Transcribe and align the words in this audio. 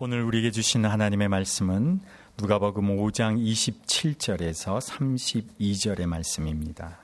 오늘 0.00 0.24
우리에게 0.24 0.50
주신 0.50 0.84
하나님의 0.84 1.28
말씀은 1.28 2.00
누가복음 2.36 2.96
5장 2.96 3.38
27절에서 3.38 4.80
32절의 4.80 6.06
말씀입니다. 6.06 6.98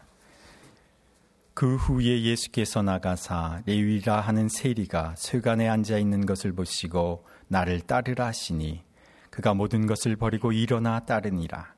그 1.54 1.76
후에 1.76 2.22
예수께서 2.22 2.82
나가사 2.82 3.62
레위라 3.64 4.20
하는 4.20 4.48
세리가 4.48 5.14
쇠관에 5.16 5.68
앉아 5.68 5.98
있는 5.98 6.26
것을 6.26 6.52
보시고 6.52 7.24
나를 7.46 7.80
따르라 7.80 8.26
하시니 8.26 8.82
그가 9.30 9.54
모든 9.54 9.86
것을 9.86 10.16
버리고 10.16 10.50
일어나 10.50 10.98
따르니라. 10.98 11.72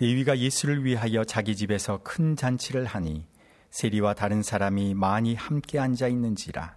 레위가 0.00 0.38
예수를 0.40 0.84
위하여 0.84 1.22
자기 1.22 1.54
집에서 1.54 2.00
큰 2.02 2.34
잔치를 2.34 2.84
하니 2.84 3.24
세리와 3.70 4.14
다른 4.14 4.42
사람이 4.42 4.94
많이 4.94 5.36
함께 5.36 5.78
앉아 5.78 6.08
있는지라. 6.08 6.74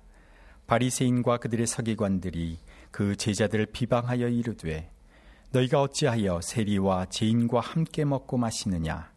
바리새인과 0.68 1.38
그들의 1.38 1.66
서기관들이 1.66 2.60
그 2.92 3.16
제자들을 3.16 3.68
비방하여 3.68 4.28
이르되 4.28 4.92
너희가 5.52 5.82
어찌하여 5.82 6.42
세리와 6.42 7.08
죄인과 7.08 7.60
함께 7.60 8.06
먹고 8.06 8.38
마시느냐 8.38 9.12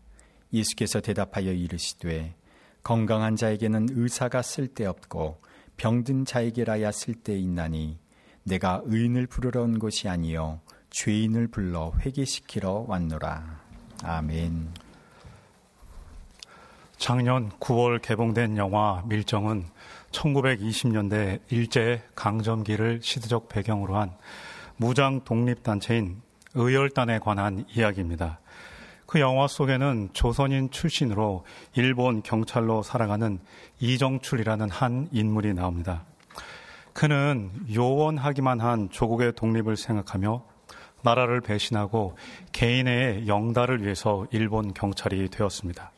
예수께서 0.52 1.00
대답하여 1.00 1.52
이르시되 1.52 2.34
건강한 2.82 3.36
자에게는 3.36 3.88
의사가 3.90 4.42
쓸데없고 4.42 5.40
병든 5.76 6.24
자에게라야 6.24 6.92
쓸데있나니 6.92 7.98
내가 8.44 8.82
의인을 8.84 9.26
부르러 9.26 9.62
온 9.62 9.78
것이 9.78 10.08
아니요 10.08 10.60
죄인을 10.90 11.48
불러 11.48 11.92
회개시키러 12.00 12.86
왔노라 12.88 13.62
아멘. 14.04 14.81
작년 17.02 17.50
9월 17.58 18.00
개봉된 18.00 18.56
영화 18.58 19.02
밀정은 19.06 19.64
1920년대 20.12 21.40
일제 21.50 22.00
강점기를 22.14 23.00
시대적 23.02 23.48
배경으로 23.48 23.96
한 23.96 24.12
무장 24.76 25.20
독립단체인 25.24 26.22
의열단에 26.54 27.18
관한 27.18 27.64
이야기입니다. 27.74 28.38
그 29.06 29.18
영화 29.18 29.48
속에는 29.48 30.10
조선인 30.12 30.70
출신으로 30.70 31.44
일본 31.74 32.22
경찰로 32.22 32.84
살아가는 32.84 33.40
이정출이라는 33.80 34.70
한 34.70 35.08
인물이 35.10 35.54
나옵니다. 35.54 36.04
그는 36.92 37.50
요원하기만 37.74 38.60
한 38.60 38.90
조국의 38.90 39.32
독립을 39.32 39.76
생각하며 39.76 40.44
나라를 41.02 41.40
배신하고 41.40 42.16
개인의 42.52 43.26
영달을 43.26 43.82
위해서 43.82 44.24
일본 44.30 44.72
경찰이 44.72 45.30
되었습니다. 45.30 45.90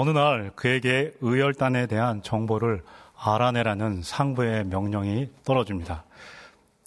어느 0.00 0.10
날 0.10 0.52
그에게 0.54 1.12
의열단에 1.20 1.88
대한 1.88 2.22
정보를 2.22 2.84
알아내라는 3.16 4.02
상부의 4.04 4.66
명령이 4.66 5.28
떨어집니다. 5.44 6.04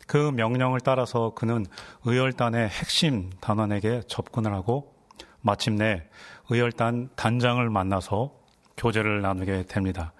그 0.07 0.31
명령을 0.31 0.79
따라서 0.79 1.33
그는 1.35 1.65
의열단의 2.05 2.69
핵심 2.69 3.29
단원에게 3.41 4.03
접근을 4.07 4.53
하고 4.53 4.95
마침내 5.41 6.03
의열단 6.49 7.09
단장을 7.17 7.69
만나서 7.69 8.31
교제를 8.77 9.21
나누게 9.21 9.65
됩니다. 9.67 10.13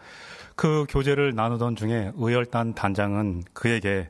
그 0.58 0.86
교제를 0.90 1.34
나누던 1.34 1.78
중에 1.78 2.12
의열단 2.16 2.74
단장은 2.74 3.44
그에게 3.54 4.10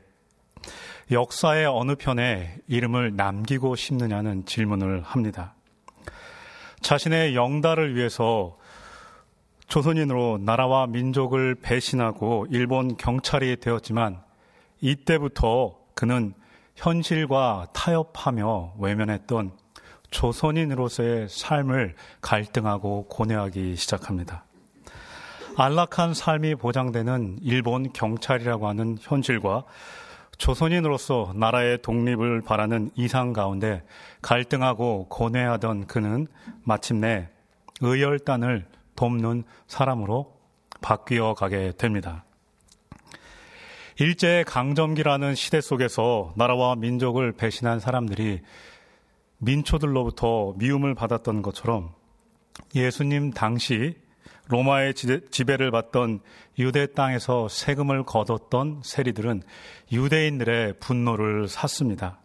역사의 1.12 1.66
어느 1.66 1.94
편에 1.94 2.56
이름을 2.66 3.14
남기고 3.14 3.76
싶느냐는 3.76 4.44
질문을 4.44 5.02
합니다. 5.02 5.54
자신의 6.80 7.36
영달을 7.36 7.94
위해서 7.94 8.56
조선인으로 9.72 10.38
나라와 10.42 10.86
민족을 10.86 11.54
배신하고 11.54 12.46
일본 12.50 12.98
경찰이 12.98 13.56
되었지만 13.56 14.20
이때부터 14.82 15.78
그는 15.94 16.34
현실과 16.76 17.68
타협하며 17.72 18.74
외면했던 18.78 19.52
조선인으로서의 20.10 21.30
삶을 21.30 21.94
갈등하고 22.20 23.06
고뇌하기 23.08 23.76
시작합니다. 23.76 24.44
안락한 25.56 26.12
삶이 26.12 26.56
보장되는 26.56 27.38
일본 27.40 27.94
경찰이라고 27.94 28.68
하는 28.68 28.98
현실과 29.00 29.64
조선인으로서 30.36 31.32
나라의 31.34 31.80
독립을 31.80 32.42
바라는 32.42 32.90
이상 32.94 33.32
가운데 33.32 33.82
갈등하고 34.20 35.06
고뇌하던 35.08 35.86
그는 35.86 36.26
마침내 36.62 37.30
의열단을 37.80 38.66
돕는 38.96 39.44
사람으로 39.66 40.36
바뀌어 40.80 41.34
가게 41.34 41.72
됩니다. 41.76 42.24
일제 43.98 44.44
강점기라는 44.46 45.34
시대 45.34 45.60
속에서 45.60 46.32
나라와 46.36 46.74
민족을 46.76 47.32
배신한 47.32 47.78
사람들이 47.78 48.40
민초들로부터 49.38 50.54
미움을 50.56 50.94
받았던 50.94 51.42
것처럼 51.42 51.92
예수님 52.74 53.32
당시 53.32 53.96
로마의 54.48 54.94
지배를 54.94 55.70
받던 55.70 56.20
유대 56.58 56.92
땅에서 56.92 57.48
세금을 57.48 58.04
거뒀던 58.04 58.82
세리들은 58.84 59.42
유대인들의 59.92 60.74
분노를 60.78 61.48
샀습니다. 61.48 62.18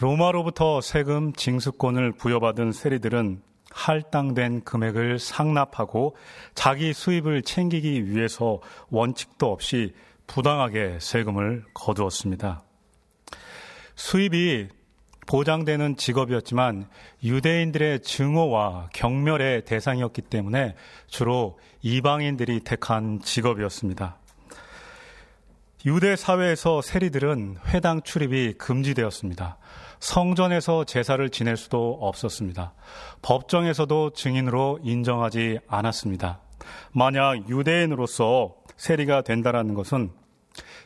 로마로부터 0.00 0.80
세금 0.80 1.32
징수권을 1.32 2.12
부여받은 2.12 2.72
세리들은 2.72 3.42
할당된 3.70 4.64
금액을 4.64 5.18
상납하고 5.18 6.16
자기 6.54 6.92
수입을 6.92 7.42
챙기기 7.42 8.10
위해서 8.10 8.60
원칙도 8.90 9.50
없이 9.50 9.94
부당하게 10.26 10.98
세금을 11.00 11.64
거두었습니다. 11.74 12.62
수입이 13.94 14.68
보장되는 15.26 15.96
직업이었지만 15.96 16.88
유대인들의 17.22 18.00
증오와 18.00 18.88
경멸의 18.94 19.66
대상이었기 19.66 20.22
때문에 20.22 20.74
주로 21.06 21.58
이방인들이 21.82 22.60
택한 22.60 23.20
직업이었습니다. 23.20 24.16
유대 25.86 26.16
사회에서 26.16 26.80
세리들은 26.82 27.58
회당 27.66 28.02
출입이 28.02 28.54
금지되었습니다. 28.54 29.58
성전에서 30.00 30.84
제사를 30.84 31.28
지낼 31.30 31.56
수도 31.56 31.98
없었습니다. 32.00 32.74
법정에서도 33.22 34.10
증인으로 34.10 34.78
인정하지 34.82 35.58
않았습니다. 35.66 36.40
만약 36.92 37.48
유대인으로서 37.48 38.54
세리가 38.76 39.22
된다라는 39.22 39.74
것은 39.74 40.12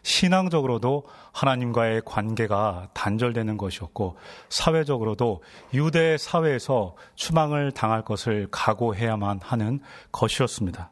신앙적으로도 0.02 1.04
하나님과의 1.32 2.02
관계가 2.04 2.88
단절되는 2.92 3.56
것이었고 3.56 4.16
사회적으로도 4.48 5.42
유대 5.74 6.18
사회에서 6.18 6.96
추방을 7.14 7.72
당할 7.72 8.02
것을 8.02 8.48
각오해야만 8.50 9.40
하는 9.42 9.80
것이었습니다. 10.10 10.90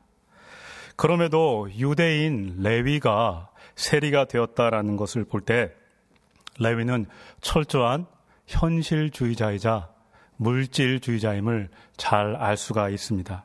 그럼에도 0.96 1.68
유대인 1.76 2.56
레위가 2.58 3.50
세리가 3.74 4.26
되었다라는 4.26 4.96
것을 4.96 5.24
볼 5.24 5.40
때 5.44 5.72
레위는 6.60 7.06
철저한 7.40 8.06
현실주의자이자 8.46 9.88
물질주의자임을 10.36 11.68
잘 11.96 12.36
알 12.36 12.56
수가 12.56 12.88
있습니다. 12.88 13.44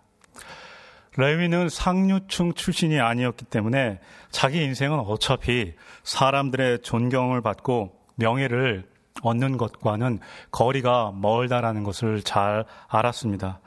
레위는 1.17 1.69
상류층 1.69 2.53
출신이 2.53 2.99
아니었기 2.99 3.45
때문에 3.45 3.99
자기 4.31 4.63
인생은 4.63 4.99
어차피 4.99 5.73
사람들의 6.03 6.81
존경을 6.81 7.41
받고 7.41 7.97
명예를 8.15 8.87
얻는 9.21 9.57
것과는 9.57 10.19
거리가 10.51 11.13
멀다라는 11.15 11.83
것을 11.83 12.21
잘 12.21 12.65
알았습니다. 12.87 13.59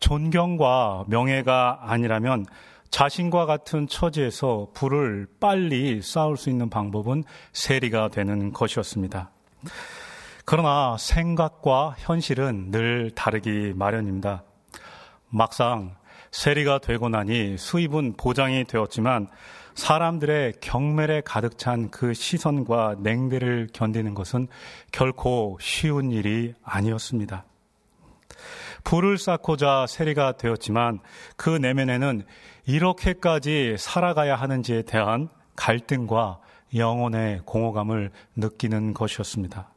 존경과 0.00 1.04
명예가 1.08 1.80
아니라면 1.82 2.46
자신과 2.90 3.46
같은 3.46 3.86
처지에서 3.86 4.68
불을 4.74 5.26
빨리 5.40 6.00
쌓을 6.02 6.36
수 6.36 6.50
있는 6.50 6.70
방법은 6.70 7.24
세리가 7.52 8.08
되는 8.08 8.52
것이었습니다. 8.52 9.30
그러나 10.44 10.96
생각과 10.98 11.96
현실은 11.98 12.70
늘 12.70 13.10
다르기 13.10 13.74
마련입니다. 13.76 14.44
막상 15.28 15.96
세리가 16.30 16.78
되고 16.78 17.08
나니 17.08 17.58
수입은 17.58 18.14
보장이 18.16 18.64
되었지만 18.64 19.28
사람들의 19.74 20.54
경멸에 20.60 21.22
가득 21.24 21.56
찬 21.56 21.90
그 21.90 22.12
시선과 22.12 22.96
냉대를 22.98 23.68
견디는 23.72 24.14
것은 24.14 24.48
결코 24.90 25.56
쉬운 25.60 26.10
일이 26.10 26.54
아니었습니다. 26.64 27.44
불을 28.84 29.18
쌓고자 29.18 29.86
세리가 29.88 30.32
되었지만 30.36 31.00
그 31.36 31.50
내면에는 31.50 32.24
이렇게까지 32.66 33.76
살아가야 33.78 34.36
하는지에 34.36 34.82
대한 34.82 35.28
갈등과 35.56 36.38
영혼의 36.74 37.40
공허감을 37.44 38.10
느끼는 38.36 38.94
것이었습니다. 38.94 39.70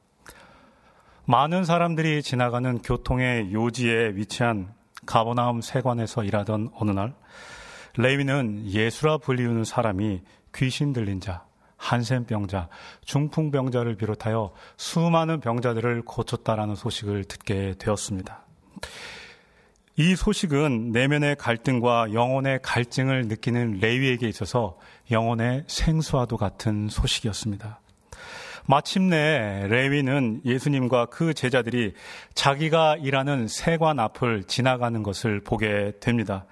많은 1.26 1.64
사람들이 1.64 2.22
지나가는 2.24 2.80
교통의 2.82 3.54
요지에 3.54 4.16
위치한 4.16 4.74
가버나움 5.06 5.62
세관에서 5.62 6.24
일하던 6.24 6.72
어느 6.76 6.92
날 6.92 7.14
레위는 7.98 8.68
예수라 8.68 9.18
불리우는 9.18 9.64
사람이 9.64 10.22
귀신 10.56 10.94
들린 10.94 11.20
자, 11.20 11.46
한센병자, 11.78 12.70
중풍병자를 13.06 13.96
비롯하여 13.96 14.54
수많은 14.78 15.40
병자들을 15.40 16.04
고쳤다라는 16.04 16.76
소식을 16.76 17.26
듣게 17.26 17.76
되었습니다. 17.80 18.46
이 19.98 20.16
소식은 20.16 20.92
내면의 20.92 21.36
갈등과 21.36 22.14
영혼의 22.14 22.60
갈증을 22.64 23.28
느끼는 23.28 23.80
레위에게 23.82 24.28
있어서 24.30 24.78
영혼의 25.12 25.66
생수와도 25.68 26.38
같은 26.38 26.88
소식이었습니다. 26.88 27.80
마침내 28.68 29.68
레위는 29.68 30.42
예수님과 30.46 31.08
그 31.08 31.34
제자들이 31.34 31.94
자기가 32.36 32.98
일하는 32.98 33.48
세관 33.48 34.00
앞을 34.00 34.46
지나가는 34.46 35.04
것을 35.04 35.42
보게 35.42 35.94
됩니다. 36.00 36.46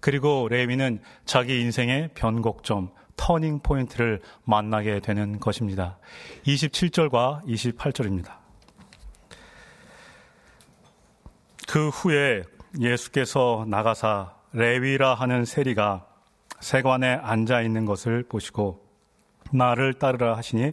그리고 0.00 0.48
레위는 0.50 1.00
자기 1.26 1.60
인생의 1.60 2.10
변곡점, 2.14 2.90
터닝 3.16 3.60
포인트를 3.60 4.20
만나게 4.44 5.00
되는 5.00 5.38
것입니다. 5.38 5.98
27절과 6.44 7.44
28절입니다. 7.44 8.39
그 11.70 11.88
후에 11.88 12.42
예수께서 12.80 13.64
나가사 13.68 14.34
레위라 14.52 15.14
하는 15.14 15.44
세리가 15.44 16.04
세관에 16.58 17.06
앉아 17.22 17.62
있는 17.62 17.84
것을 17.84 18.24
보시고 18.24 18.84
나를 19.52 19.94
따르라 19.94 20.36
하시니 20.36 20.72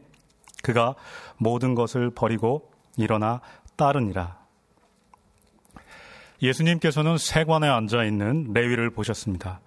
그가 0.64 0.96
모든 1.38 1.76
것을 1.76 2.10
버리고 2.10 2.72
일어나 2.98 3.42
따르니라. 3.76 4.40
예수님께서는 6.42 7.20
세관에 7.20 7.68
앉아 7.68 8.04
있는 8.04 8.52
레위를 8.52 8.90
보셨습니다. 8.90 9.62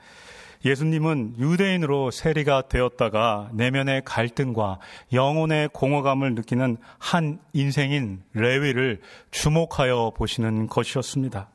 예수님은 0.65 1.37
유대인으로 1.39 2.11
세리가 2.11 2.69
되었다가 2.69 3.51
내면의 3.53 4.03
갈등과 4.05 4.79
영혼의 5.13 5.71
공허감을 5.73 6.35
느끼는 6.35 6.77
한 6.99 7.41
인생인 7.53 8.23
레위를 8.35 9.01
주목하여 9.31 10.13
보시는 10.15 10.67
것이었습니다. 10.67 11.49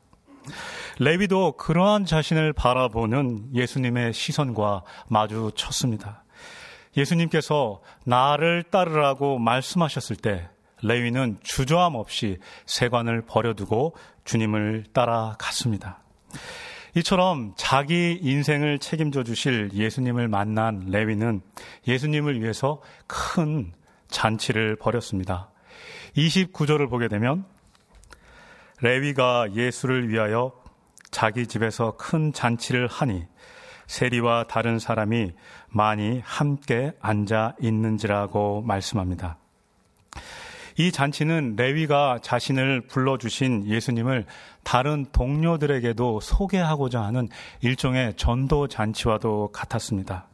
레위도 0.99 1.53
그러한 1.53 2.05
자신을 2.05 2.53
바라보는 2.53 3.49
예수님의 3.53 4.13
시선과 4.13 4.83
마주쳤습니다. 5.09 6.23
예수님께서 6.97 7.81
나를 8.05 8.63
따르라고 8.63 9.37
말씀하셨을 9.37 10.15
때 10.15 10.47
레위는 10.81 11.39
주저함 11.43 11.95
없이 11.95 12.37
세관을 12.65 13.23
버려두고 13.25 13.95
주님을 14.23 14.85
따라갔습니다. 14.93 15.99
이처럼 16.97 17.53
자기 17.57 18.17
인생을 18.21 18.79
책임져 18.79 19.23
주실 19.23 19.69
예수님을 19.73 20.29
만난 20.29 20.85
레위는 20.87 21.41
예수님을 21.85 22.41
위해서 22.41 22.81
큰 23.05 23.73
잔치를 24.07 24.77
벌였습니다. 24.77 25.51
29절을 26.15 26.89
보게 26.89 27.09
되면 27.09 27.43
레위가 28.81 29.53
예수를 29.53 30.07
위하여 30.07 30.53
자기 31.11 31.47
집에서 31.47 31.97
큰 31.97 32.31
잔치를 32.31 32.87
하니 32.87 33.25
세리와 33.87 34.45
다른 34.47 34.79
사람이 34.79 35.33
많이 35.67 36.21
함께 36.23 36.93
앉아 37.01 37.55
있는지라고 37.59 38.61
말씀합니다. 38.61 39.37
이 40.77 40.91
잔치는 40.91 41.55
레위가 41.55 42.19
자신을 42.21 42.81
불러주신 42.81 43.67
예수님을 43.67 44.25
다른 44.63 45.05
동료들에게도 45.11 46.19
소개하고자 46.19 47.01
하는 47.01 47.29
일종의 47.61 48.15
전도 48.17 48.67
잔치와도 48.67 49.51
같았습니다. 49.53 50.27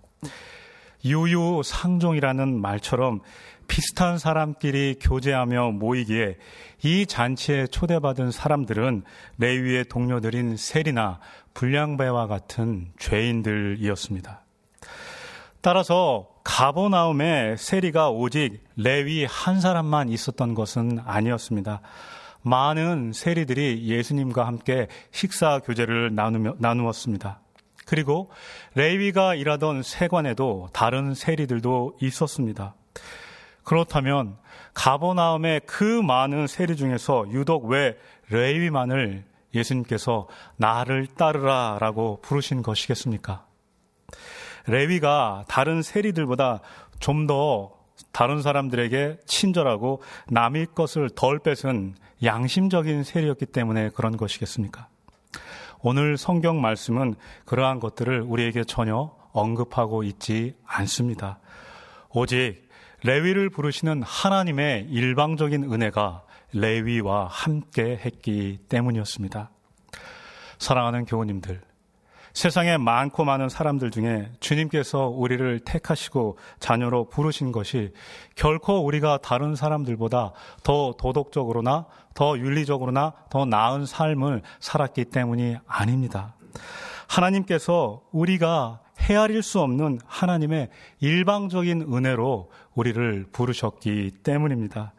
유유상종이라는 1.06 2.62
말처럼 2.62 3.22
비슷한 3.68 4.18
사람끼리 4.18 4.98
교제하며 5.00 5.72
모이기에 5.72 6.38
이 6.84 7.06
잔치에 7.06 7.68
초대받은 7.68 8.32
사람들은 8.32 9.04
레위의 9.38 9.86
동료들인 9.86 10.58
셀이나 10.58 11.20
불량배와 11.54 12.28
같은 12.28 12.92
죄인들이었습니다. 13.00 14.44
따라서 15.62 16.28
가보나움에 16.44 17.56
세리가 17.56 18.10
오직 18.10 18.64
레위 18.76 19.26
한 19.26 19.62
사람만 19.62 20.10
있었던 20.10 20.56
것은 20.56 21.00
아니었습니다. 21.06 21.82
많은 22.42 23.14
세리들이 23.14 23.88
예수님과 23.88 24.48
함께 24.48 24.88
식사 25.12 25.60
교제를 25.60 26.16
나누며, 26.16 26.56
나누었습니다. 26.58 27.42
그리고 27.86 28.32
레위가 28.74 29.36
일하던 29.36 29.84
세관에도 29.84 30.70
다른 30.74 31.14
세리들도 31.14 31.98
있었습니다. 32.02 32.74
그렇다면 33.64 34.38
가보나움의 34.74 35.62
그 35.68 35.84
많은 35.84 36.48
세리 36.48 36.76
중에서 36.76 37.26
유독 37.32 37.66
왜 37.66 37.98
레위만을 38.30 39.26
예수님께서 39.54 40.28
나를 40.58 41.06
따르라라고 41.06 42.22
부르신 42.24 42.64
것이겠습니까? 42.64 43.51
레위가 44.68 45.46
다른 45.48 45.82
세리들보다 45.82 46.62
좀 47.00 47.28
더 47.28 47.82
다른 48.12 48.42
사람들에게 48.42 49.20
친절하고 49.26 50.02
남의 50.30 50.68
것을 50.76 51.10
덜 51.10 51.40
뺏은 51.40 51.96
양심적인 52.24 53.04
세리였기 53.04 53.48
때문에 53.48 53.90
그런 53.90 54.18
것이겠습니까? 54.18 54.88
오늘 55.82 56.18
성경 56.18 56.62
말씀은 56.62 57.16
그러한 57.46 57.80
것들을 57.80 58.22
우리에게 58.22 58.64
전혀 58.64 59.16
언급하고 59.32 60.04
있지 60.04 60.56
않습니다. 60.66 61.40
오직 62.10 62.70
레위를 63.04 63.50
부르시는 63.50 64.04
하나님의 64.04 64.88
일방적인 64.90 65.72
은혜가 65.72 66.24
레위와 66.54 67.28
함께 67.28 68.00
했기 68.04 68.60
때문이었습니다. 68.70 69.50
사랑하는 70.60 71.06
교우님들, 71.06 71.62
세상에 72.34 72.78
많고 72.78 73.26
많은 73.26 73.50
사람들 73.50 73.92
중에 73.92 74.32
주님께서 74.40 75.08
우리를 75.08 75.60
택하시고 75.60 76.38
자녀로 76.60 77.10
부르신 77.10 77.52
것이 77.52 77.92
결코 78.36 78.86
우리가 78.86 79.18
다른 79.18 79.56
사람들보다 79.56 80.32
더 80.64 80.94
도덕적으로나 80.98 81.86
더 82.14 82.38
윤리적으로나 82.38 83.14
더 83.30 83.46
나은 83.46 83.86
삶을 83.86 84.42
살았기 84.60 85.06
때문이 85.06 85.58
아닙니다. 85.68 86.36
하나님께서 87.08 88.02
우리가 88.12 88.80
헤아릴 89.00 89.42
수 89.42 89.60
없는 89.60 90.00
하나님의 90.06 90.70
일방적인 91.00 91.94
은혜로 91.94 92.52
우리를 92.76 93.26
부르셨기 93.32 94.12
때문입니다. 94.24 94.94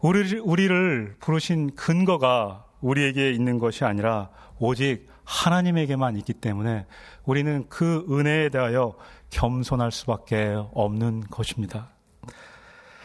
우리, 0.00 0.38
우리를 0.38 1.16
부르신 1.20 1.74
근거가 1.74 2.64
우리에게 2.80 3.30
있는 3.32 3.58
것이 3.58 3.84
아니라 3.84 4.30
오직 4.58 5.08
하나님에게만 5.28 6.16
있기 6.16 6.32
때문에 6.32 6.86
우리는 7.24 7.66
그 7.68 8.06
은혜에 8.10 8.48
대하여 8.48 8.94
겸손할 9.28 9.92
수밖에 9.92 10.56
없는 10.72 11.24
것입니다. 11.30 11.90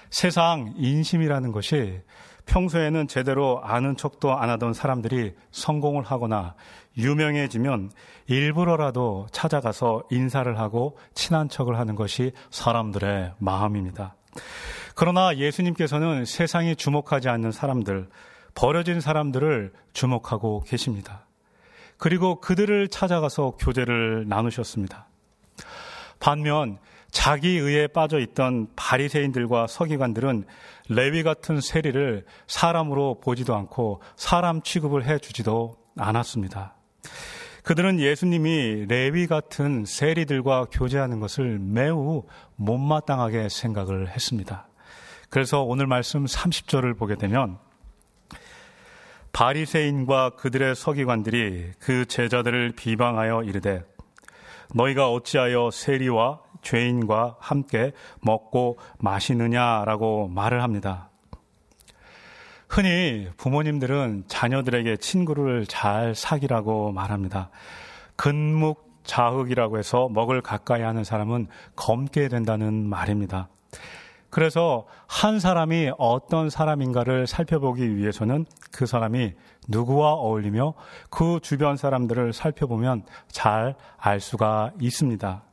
세상 0.10 0.74
인심이라는 0.78 1.52
것이 1.52 2.02
평소에는 2.46 3.08
제대로 3.08 3.62
아는 3.64 3.98
척도 3.98 4.38
안 4.38 4.50
하던 4.52 4.74
사람들이 4.74 5.34
성공을 5.52 6.04
하거나 6.04 6.56
유명해지면 6.98 7.92
일부러라도 8.28 9.28
찾아가서 9.32 10.04
인사를 10.10 10.58
하고 10.58 10.98
친한 11.14 11.50
척을 11.50 11.78
하는 11.78 11.96
것이 11.96 12.32
사람들의 12.52 13.34
마음입니다. 13.40 14.16
그러나 14.96 15.36
예수님께서는 15.36 16.26
세상이 16.26 16.76
주목하지 16.76 17.28
않는 17.30 17.52
사람들, 17.52 18.08
버려진 18.56 19.02
사람들을 19.02 19.74
주목하고 19.94 20.62
계십니다. 20.62 21.26
그리고 22.04 22.42
그들을 22.42 22.90
찾아가서 22.90 23.52
교제를 23.52 24.28
나누셨습니다. 24.28 25.08
반면 26.20 26.78
자기 27.12 27.58
의에 27.58 27.88
빠져 27.88 28.20
있던 28.20 28.68
바리새인들과 28.76 29.68
서기관들은 29.68 30.44
레위 30.90 31.24
같은 31.24 31.62
세리를 31.62 32.26
사람으로 32.46 33.22
보지도 33.22 33.56
않고 33.56 34.02
사람 34.18 34.62
취급을 34.62 35.06
해 35.06 35.18
주지도 35.18 35.78
않았습니다. 35.98 36.76
그들은 37.64 38.02
예수님이 38.02 38.88
레위 38.90 39.26
같은 39.26 39.86
세리들과 39.86 40.66
교제하는 40.74 41.22
것을 41.22 41.58
매우 41.58 42.24
못마땅하게 42.58 43.48
생각을 43.48 44.10
했습니다. 44.10 44.68
그래서 45.30 45.64
오늘 45.64 45.88
말씀 45.88 46.26
30절을 46.26 46.98
보게 46.98 47.16
되면 47.16 47.60
바리새인과 49.34 50.32
그들의 50.32 50.76
서기관들이 50.76 51.72
그 51.80 52.06
제자들을 52.06 52.74
비방하여 52.76 53.44
이르되 53.44 53.84
너희가 54.76 55.12
어찌하여 55.12 55.72
세리와 55.72 56.40
죄인과 56.62 57.38
함께 57.40 57.92
먹고 58.22 58.78
마시느냐라고 59.00 60.30
말을 60.30 60.62
합니다. 60.64 61.10
흔히 62.70 63.28
부모님들은 63.38 64.26
자녀들에게 64.28 64.98
친구를 64.98 65.66
잘 65.68 66.16
사귀라고 66.16 66.92
말합니다. 66.92 67.50
근묵 68.16 69.02
자흑이라고 69.04 69.78
해서 69.78 70.10
먹을 70.10 70.42
가까이 70.42 70.82
하는 70.82 71.04
사람은 71.04 71.48
검게 71.76 72.30
된다는 72.30 72.88
말입니다. 72.88 73.50
그래서 74.34 74.88
한 75.06 75.40
사람이 75.40 75.92
어떤 76.00 76.50
사람인가를 76.50 77.28
살펴보기 77.28 77.98
위해서는 77.98 78.48
그 78.72 78.88
사람이 78.88 79.34
누구와 79.68 80.14
어울리며 80.14 80.74
그 81.12 81.40
주변 81.44 81.78
사람들을 81.78 82.34
살펴보면 82.34 83.04
잘 83.28 83.76
알 84.04 84.20
수가 84.20 84.72
있습니다. 84.82 85.44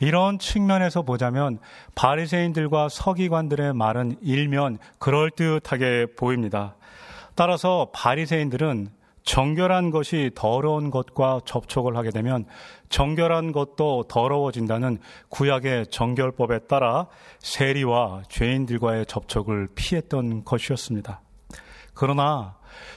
이런 0.00 0.38
측면에서 0.38 1.02
보자면 1.02 1.58
바리새인들과 1.94 2.88
서기관들의 2.88 3.74
말은 3.74 4.16
일면 4.22 4.78
그럴듯하게 4.98 6.14
보입니다. 6.16 6.74
따라서 7.34 7.90
바리새인들은 7.92 8.88
정결한 9.22 9.90
것이 9.90 10.30
더러운 10.34 10.90
것과 10.90 11.40
접촉을 11.44 11.96
하게 11.96 12.10
되면 12.10 12.44
정결한 12.88 13.52
것도 13.52 14.04
더러워진다는 14.08 14.98
구약의 15.28 15.88
정결법에 15.88 16.60
따라 16.66 17.06
세리와 17.38 18.22
죄인들과의 18.28 19.06
접촉을 19.06 19.68
피했던 19.74 20.44
것이었습니다. 20.44 21.20
그러나 21.94 22.56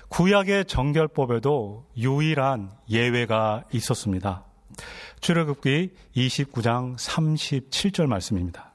구약의 0.10 0.66
정결법에도 0.66 1.86
유일한 1.98 2.72
예외가 2.90 3.64
있었습니다. 3.74 4.46
출애굽기 5.20 5.92
29장 6.16 6.96
37절 6.98 8.08
말씀입니다. 8.08 8.72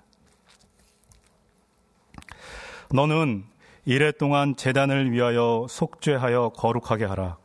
너는 2.90 3.44
이래 3.90 4.12
동안 4.12 4.54
재단을 4.54 5.12
위하여 5.12 5.64
속죄하여 5.66 6.50
거룩하게 6.54 7.06
하라. 7.06 7.38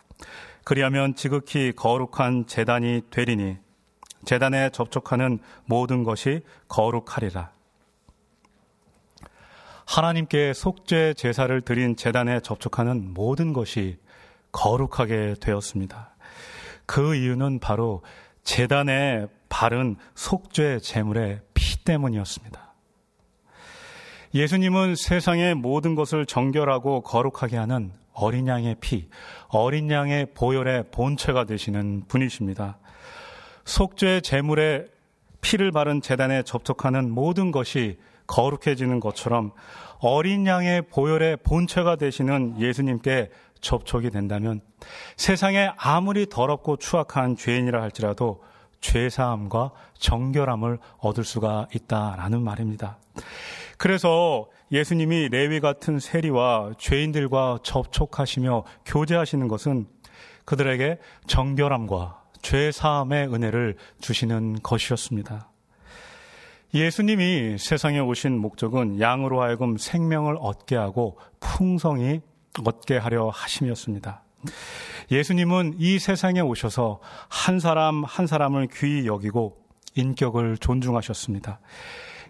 그리하면 0.66 1.16
지극히 1.16 1.72
거룩한 1.74 2.48
재단이 2.48 3.04
되리니 3.10 3.56
재단에 4.26 4.70
접촉하는 4.72 5.40
모든 5.64 6.04
것이 6.04 6.42
거룩하리라. 6.68 7.54
하나님께 9.86 10.52
속죄 10.52 11.14
제사를 11.14 11.62
드린 11.62 11.96
재단에 11.96 12.42
접촉하는 12.42 13.14
모든 13.14 13.54
것이 13.54 13.98
거룩하게 14.52 15.36
되었습니다. 15.40 16.14
그 16.86 17.16
이유는 17.16 17.60
바로 17.60 18.02
재단에 18.44 19.28
바른 19.48 19.96
속죄 20.14 20.80
제물의 20.80 21.40
피 21.54 21.86
때문이었습니다. 21.86 22.63
예수님은 24.34 24.96
세상의 24.96 25.54
모든 25.54 25.94
것을 25.94 26.26
정결하고 26.26 27.02
거룩하게 27.02 27.58
하는 27.58 27.92
어린 28.14 28.48
양의 28.48 28.78
피, 28.80 29.08
어린 29.50 29.92
양의 29.92 30.28
보혈의 30.34 30.86
본체가 30.92 31.46
되시는 31.46 32.06
분이십니다. 32.08 32.80
속죄 33.66 34.22
제물의 34.22 34.88
피를 35.42 35.72
바른 35.72 36.02
재단에 36.02 36.42
접촉하는 36.44 37.12
모든 37.12 37.52
것이 37.52 37.98
거룩해지는 38.26 39.00
것처럼 39.00 39.52
어린 40.00 40.48
양의 40.48 40.84
보혈의 40.84 41.38
본체가 41.44 41.98
되시는 41.98 42.60
예수님께 42.60 43.30
접촉이 43.62 44.10
된다면 44.10 44.62
세상에 45.16 45.72
아무리 45.78 46.26
더럽고 46.28 46.78
추악한 46.78 47.36
죄인이라 47.36 47.82
할지라도 47.82 48.44
죄사함과 48.84 49.72
정결함을 49.98 50.78
얻을 51.00 51.24
수가 51.24 51.68
있다라는 51.74 52.44
말입니다. 52.44 53.00
그래서 53.78 54.48
예수님이 54.72 55.30
레위 55.30 55.60
같은 55.60 56.00
세리와 56.00 56.74
죄인들과 56.78 57.60
접촉하시며 57.64 58.64
교제하시는 58.86 59.48
것은 59.48 59.88
그들에게 60.46 61.00
정결함과 61.28 62.22
죄사함의 62.42 63.34
은혜를 63.34 63.78
주시는 64.00 64.60
것이었습니다. 64.62 65.50
예수님이 66.74 67.58
세상에 67.58 68.00
오신 68.00 68.38
목적은 68.38 69.00
양으로 69.00 69.42
하여금 69.42 69.78
생명을 69.78 70.38
얻게 70.40 70.76
하고 70.76 71.18
풍성히 71.40 72.22
얻게 72.66 72.98
하려 72.98 73.30
하심이었습니다. 73.30 74.23
예수님은 75.12 75.76
이 75.78 76.00
세상에 76.00 76.40
오셔서 76.40 77.00
한 77.30 77.60
사람 77.60 78.04
한 78.04 78.28
사람을 78.28 78.68
귀히 78.74 79.06
여기고 79.06 79.58
인격을 79.96 80.58
존중하셨습니다. 80.58 81.60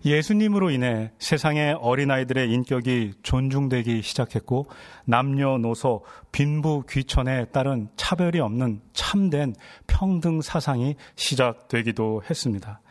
예수님으로 0.05 0.70
인해 0.70 1.12
세상의 1.20 1.77
어린아이들의 1.79 2.51
인격이 2.51 3.13
존중되기 3.24 4.01
시작했고 4.01 4.65
남녀노소 5.05 6.03
빈부 6.34 6.84
귀천에 6.89 7.46
따른 7.46 7.88
차별이 7.96 8.39
없는 8.41 8.82
참된 8.91 9.55
평등 9.88 10.41
사상이 10.41 10.96
시작되기도 11.15 12.24
했습니다. 12.29 12.82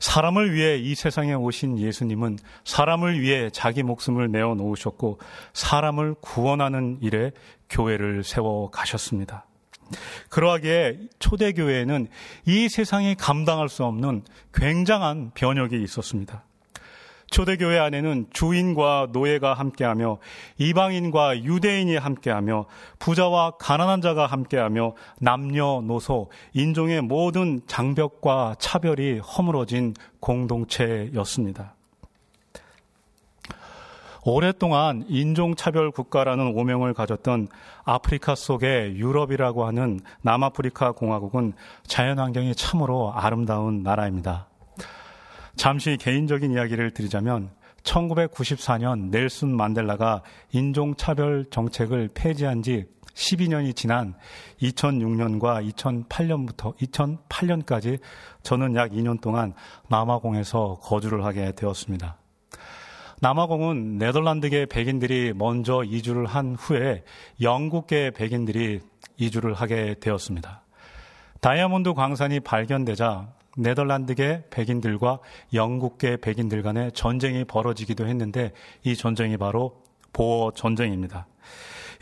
사람을 0.00 0.52
위해 0.52 0.76
이 0.78 0.94
세상에 0.94 1.34
오신 1.34 1.78
예수님은 1.78 2.38
사람을 2.64 3.20
위해 3.20 3.50
자기 3.50 3.82
목숨을 3.82 4.30
내어 4.30 4.54
놓으셨고 4.54 5.18
사람을 5.52 6.14
구원하는 6.20 6.98
일에 7.02 7.32
교회를 7.68 8.24
세워 8.24 8.70
가셨습니다. 8.70 9.46
그러하기에 10.28 10.98
초대교회에는 11.18 12.08
이 12.46 12.68
세상이 12.68 13.14
감당할 13.14 13.68
수 13.68 13.84
없는 13.84 14.22
굉장한 14.52 15.32
변혁이 15.34 15.82
있었습니다. 15.82 16.44
초대교회 17.30 17.78
안에는 17.78 18.26
주인과 18.32 19.08
노예가 19.12 19.54
함께하며 19.54 20.18
이방인과 20.58 21.44
유대인이 21.44 21.96
함께하며 21.96 22.66
부자와 22.98 23.52
가난한 23.58 24.00
자가 24.00 24.26
함께하며 24.26 24.94
남녀노소 25.20 26.30
인종의 26.54 27.02
모든 27.02 27.60
장벽과 27.66 28.56
차별이 28.58 29.18
허물어진 29.18 29.94
공동체였습니다. 30.20 31.74
오랫동안 34.24 35.04
인종차별 35.08 35.90
국가라는 35.90 36.52
오명을 36.54 36.92
가졌던 36.92 37.48
아프리카 37.84 38.34
속의 38.34 38.96
유럽이라고 38.96 39.64
하는 39.64 40.00
남아프리카 40.20 40.92
공화국은 40.92 41.54
자연환경이 41.86 42.54
참으로 42.54 43.12
아름다운 43.14 43.82
나라입니다. 43.82 44.47
잠시 45.58 45.96
개인적인 45.96 46.52
이야기를 46.52 46.92
드리자면 46.92 47.50
1994년 47.82 49.10
넬슨 49.10 49.54
만델라가 49.56 50.22
인종차별 50.52 51.46
정책을 51.50 52.10
폐지한 52.14 52.62
지 52.62 52.86
12년이 53.14 53.74
지난 53.74 54.14
2006년과 54.62 55.68
2008년부터 55.72 56.76
2008년까지 56.78 57.98
저는 58.44 58.76
약 58.76 58.92
2년 58.92 59.20
동안 59.20 59.52
남아공에서 59.88 60.78
거주를 60.80 61.24
하게 61.24 61.50
되었습니다. 61.50 62.16
남아공은 63.20 63.98
네덜란드계 63.98 64.66
백인들이 64.66 65.32
먼저 65.34 65.82
이주를 65.82 66.26
한 66.26 66.54
후에 66.54 67.02
영국계 67.40 68.12
백인들이 68.12 68.78
이주를 69.16 69.54
하게 69.54 69.96
되었습니다. 69.98 70.62
다이아몬드 71.40 71.94
광산이 71.94 72.40
발견되자 72.40 73.37
네덜란드계 73.58 74.44
백인들과 74.50 75.18
영국계 75.52 76.18
백인들 76.18 76.62
간의 76.62 76.92
전쟁이 76.92 77.44
벌어지기도 77.44 78.06
했는데 78.06 78.52
이 78.84 78.96
전쟁이 78.96 79.36
바로 79.36 79.82
보어 80.12 80.52
전쟁입니다. 80.52 81.26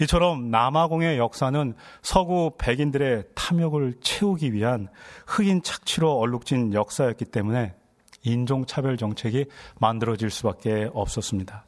이처럼 0.00 0.50
남아공의 0.50 1.18
역사는 1.18 1.74
서구 2.02 2.52
백인들의 2.58 3.24
탐욕을 3.34 3.94
채우기 4.02 4.52
위한 4.52 4.88
흑인 5.26 5.62
착취로 5.62 6.18
얼룩진 6.18 6.74
역사였기 6.74 7.24
때문에 7.26 7.74
인종차별 8.22 8.96
정책이 8.98 9.46
만들어질 9.80 10.30
수밖에 10.30 10.90
없었습니다. 10.92 11.64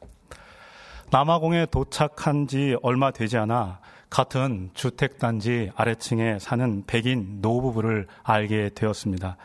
남아공에 1.11 1.65
도착한 1.71 2.45
지 2.45 2.77
얼마 2.83 3.09
되지 3.09 3.37
않아 3.37 3.79
같은 4.11 4.69
주택단지 4.75 5.71
아래층에 5.75 6.37
사는 6.39 6.83
백인 6.85 7.39
노부부를 7.41 8.05
알게 8.23 8.69
되었습니다. 8.75 9.37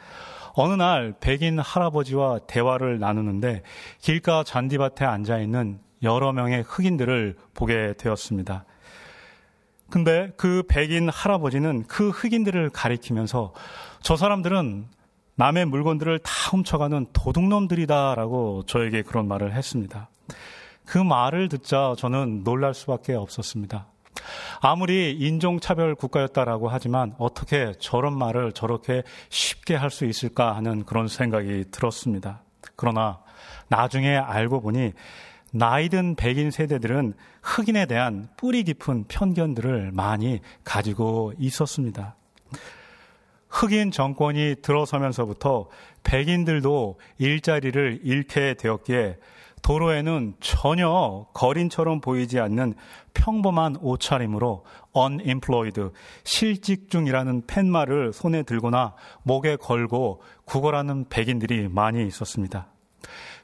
어느 0.56 0.74
날 0.74 1.14
백인 1.20 1.58
할아버지와 1.58 2.40
대화를 2.46 2.98
나누는데 2.98 3.62
길가 3.98 4.44
잔디밭에 4.44 5.06
앉아 5.06 5.38
있는 5.38 5.80
여러 6.02 6.32
명의 6.32 6.62
흑인들을 6.62 7.36
보게 7.54 7.94
되었습니다. 7.96 8.66
근데 9.90 10.32
그 10.36 10.64
백인 10.68 11.08
할아버지는 11.08 11.84
그 11.88 12.10
흑인들을 12.10 12.70
가리키면서 12.70 13.54
저 14.02 14.16
사람들은 14.16 14.86
남의 15.36 15.64
물건들을 15.64 16.18
다 16.18 16.30
훔쳐가는 16.50 17.06
도둑놈들이다라고 17.12 18.64
저에게 18.66 19.02
그런 19.02 19.26
말을 19.26 19.54
했습니다. 19.54 20.10
그 20.84 20.98
말을 20.98 21.48
듣자 21.48 21.94
저는 21.96 22.44
놀랄 22.44 22.74
수밖에 22.74 23.14
없었습니다. 23.14 23.86
아무리 24.60 25.12
인종차별 25.12 25.94
국가였다라고 25.94 26.68
하지만 26.68 27.14
어떻게 27.18 27.72
저런 27.78 28.16
말을 28.16 28.52
저렇게 28.52 29.02
쉽게 29.28 29.74
할 29.74 29.90
수 29.90 30.06
있을까 30.06 30.56
하는 30.56 30.84
그런 30.84 31.08
생각이 31.08 31.66
들었습니다. 31.70 32.42
그러나 32.76 33.20
나중에 33.68 34.16
알고 34.16 34.60
보니 34.60 34.92
나이든 35.52 36.16
백인 36.16 36.50
세대들은 36.50 37.14
흑인에 37.42 37.86
대한 37.86 38.28
뿌리 38.36 38.64
깊은 38.64 39.04
편견들을 39.08 39.92
많이 39.92 40.40
가지고 40.64 41.32
있었습니다. 41.38 42.16
흑인 43.48 43.92
정권이 43.92 44.56
들어서면서부터 44.62 45.68
백인들도 46.02 46.98
일자리를 47.18 48.00
잃게 48.02 48.54
되었기에 48.54 49.16
도로에는 49.64 50.34
전혀 50.40 51.26
거린처럼 51.32 52.02
보이지 52.02 52.38
않는 52.38 52.74
평범한 53.14 53.76
옷차림으로 53.80 54.62
unemployed, 54.94 55.88
실직 56.22 56.90
중이라는 56.90 57.46
팻말을 57.46 58.12
손에 58.12 58.42
들거나 58.42 58.94
목에 59.22 59.56
걸고 59.56 60.20
구걸하는 60.44 61.06
백인들이 61.08 61.68
많이 61.68 62.06
있었습니다. 62.06 62.66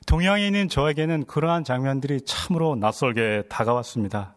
동양인인 0.07 0.69
저에게는 0.69 1.25
그러한 1.25 1.65
장면들이 1.65 2.21
참으로 2.27 2.77
낯설게 2.77 3.45
다가왔습니다. 3.49 4.35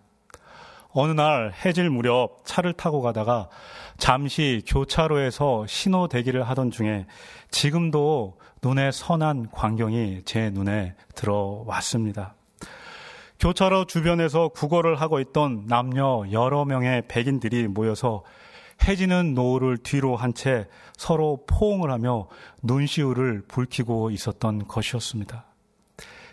어느 0.93 1.11
날 1.11 1.53
해질 1.65 1.89
무렵 1.89 2.41
차를 2.45 2.73
타고 2.73 3.01
가다가 3.01 3.49
잠시 3.97 4.61
교차로에서 4.67 5.65
신호 5.67 6.07
대기를 6.07 6.43
하던 6.43 6.71
중에 6.71 7.05
지금도 7.51 8.37
눈에 8.61 8.91
선한 8.91 9.49
광경이 9.51 10.21
제 10.25 10.49
눈에 10.51 10.95
들어왔습니다. 11.15 12.35
교차로 13.39 13.85
주변에서 13.85 14.49
구걸을 14.49 14.95
하고 15.01 15.19
있던 15.19 15.65
남녀 15.67 16.23
여러 16.31 16.63
명의 16.63 17.01
백인들이 17.07 17.67
모여서 17.67 18.23
해지는 18.87 19.33
노을을 19.33 19.77
뒤로 19.77 20.15
한 20.15 20.33
채 20.33 20.67
서로 20.97 21.43
포옹을 21.47 21.91
하며 21.91 22.27
눈시울을 22.61 23.43
붉히고 23.47 24.11
있었던 24.11 24.67
것이었습니다. 24.67 25.45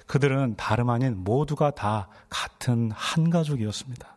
그들은 0.07 0.57
다름 0.57 0.90
아닌 0.90 1.23
모두가 1.23 1.71
다 1.71 2.09
같은 2.29 2.90
한 2.93 3.31
가족이었습니다. 3.31 4.17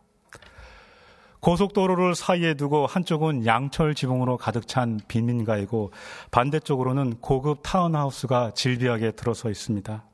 고속도로를 1.44 2.14
사이에 2.14 2.54
두고 2.54 2.86
한쪽은 2.86 3.44
양철 3.44 3.94
지붕으로 3.94 4.38
가득 4.38 4.66
찬 4.66 4.98
빈민가이고 5.08 5.90
반대쪽으로는 6.30 7.18
고급 7.20 7.58
타운하우스가 7.62 8.52
질비하게 8.52 9.10
들어서 9.10 9.50
있습니다. 9.50 10.04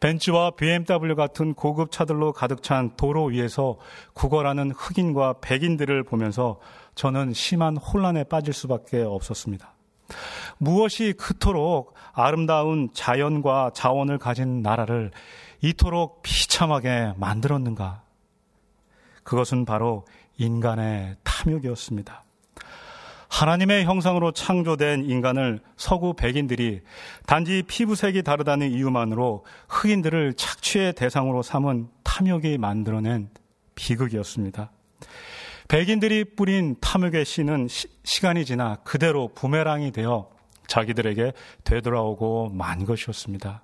벤츠와 0.00 0.52
BMW 0.52 1.14
같은 1.14 1.52
고급 1.52 1.90
차들로 1.92 2.32
가득 2.32 2.62
찬 2.62 2.90
도로 2.96 3.26
위에서 3.26 3.76
구걸하는 4.14 4.70
흑인과 4.70 5.40
백인들을 5.42 6.04
보면서 6.04 6.58
저는 6.94 7.34
심한 7.34 7.76
혼란에 7.76 8.24
빠질 8.24 8.54
수밖에 8.54 9.02
없었습니다. 9.02 9.74
무엇이 10.56 11.12
그토록 11.18 11.92
아름다운 12.14 12.88
자연과 12.94 13.72
자원을 13.74 14.16
가진 14.16 14.62
나라를 14.62 15.10
이토록 15.60 16.22
비참하게 16.22 17.12
만들었는가? 17.18 18.06
그것은 19.26 19.64
바로 19.64 20.06
인간의 20.38 21.16
탐욕이었습니다. 21.24 22.24
하나님의 23.28 23.84
형상으로 23.84 24.32
창조된 24.32 25.04
인간을 25.04 25.60
서구 25.76 26.14
백인들이 26.14 26.80
단지 27.26 27.62
피부색이 27.66 28.22
다르다는 28.22 28.70
이유만으로 28.70 29.44
흑인들을 29.68 30.34
착취의 30.34 30.94
대상으로 30.94 31.42
삼은 31.42 31.88
탐욕이 32.04 32.58
만들어낸 32.58 33.28
비극이었습니다. 33.74 34.70
백인들이 35.68 36.24
뿌린 36.36 36.76
탐욕의 36.80 37.24
씨는 37.24 37.68
시, 37.68 37.88
간이 38.22 38.44
지나 38.44 38.76
그대로 38.84 39.28
부메랑이 39.34 39.90
되어 39.90 40.30
자기들에게 40.68 41.32
되돌아오고 41.64 42.50
만 42.50 42.84
것이었습니다. 42.84 43.62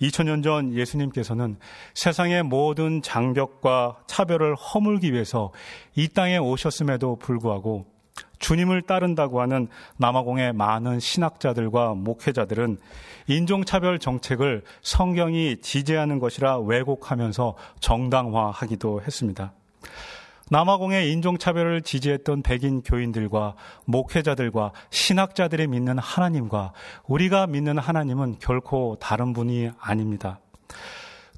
2000년 0.00 0.42
전 0.42 0.72
예수님께서는 0.72 1.58
세상의 1.94 2.42
모든 2.42 3.02
장벽과 3.02 3.98
차별을 4.06 4.54
허물기 4.54 5.12
위해서 5.12 5.52
이 5.94 6.08
땅에 6.08 6.38
오셨음에도 6.38 7.16
불구하고 7.16 7.86
주님을 8.38 8.82
따른다고 8.82 9.40
하는 9.40 9.68
남아공의 9.98 10.54
많은 10.54 10.98
신학자들과 10.98 11.94
목회자들은 11.94 12.78
인종차별 13.26 13.98
정책을 13.98 14.64
성경이 14.82 15.58
지지하는 15.60 16.18
것이라 16.18 16.58
왜곡하면서 16.60 17.54
정당화하기도 17.80 19.02
했습니다. 19.02 19.52
남아공의 20.50 21.12
인종차별을 21.12 21.82
지지했던 21.82 22.42
백인 22.42 22.82
교인들과 22.82 23.54
목회자들과 23.86 24.72
신학자들이 24.90 25.68
믿는 25.68 25.98
하나님과 25.98 26.72
우리가 27.06 27.46
믿는 27.46 27.78
하나님은 27.78 28.36
결코 28.40 28.96
다른 29.00 29.32
분이 29.32 29.70
아닙니다. 29.78 30.40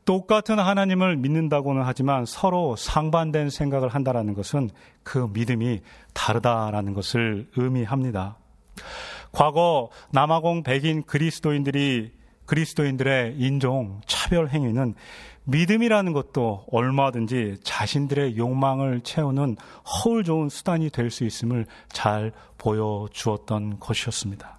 똑같은 0.04 0.58
하나님을 0.58 1.16
믿는다고는 1.16 1.82
하지만 1.84 2.24
서로 2.24 2.74
상반된 2.74 3.50
생각을 3.50 3.90
한다라는 3.90 4.34
것은 4.34 4.70
그 5.02 5.28
믿음이 5.32 5.80
다르다라는 6.14 6.94
것을 6.94 7.48
의미합니다. 7.56 8.38
과거 9.30 9.90
남아공 10.10 10.62
백인 10.62 11.02
그리스도인들이 11.02 12.12
그리스도인들의 12.46 13.36
인종 13.38 14.00
차별 14.06 14.48
행위는 14.48 14.94
믿음이라는 15.44 16.12
것도 16.12 16.66
얼마든지 16.70 17.58
자신들의 17.64 18.36
욕망을 18.36 19.00
채우는 19.00 19.56
허울 19.84 20.24
좋은 20.24 20.48
수단이 20.48 20.90
될 20.90 21.10
수 21.10 21.24
있음을 21.24 21.66
잘 21.88 22.32
보여주었던 22.58 23.78
것이었습니다. 23.80 24.58